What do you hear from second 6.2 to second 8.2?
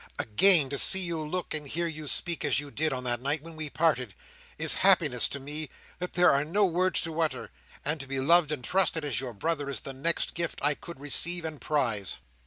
are no words to utter; and to be